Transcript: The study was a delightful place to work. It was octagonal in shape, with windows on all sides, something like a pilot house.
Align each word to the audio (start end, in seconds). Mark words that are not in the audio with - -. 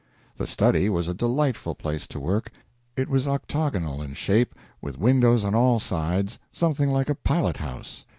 The 0.35 0.47
study 0.47 0.89
was 0.89 1.07
a 1.07 1.13
delightful 1.13 1.75
place 1.75 2.07
to 2.07 2.19
work. 2.19 2.51
It 2.97 3.07
was 3.07 3.27
octagonal 3.27 4.01
in 4.01 4.15
shape, 4.15 4.55
with 4.81 4.97
windows 4.97 5.45
on 5.45 5.53
all 5.53 5.77
sides, 5.77 6.39
something 6.51 6.89
like 6.89 7.07
a 7.09 7.13
pilot 7.13 7.57
house. 7.57 8.03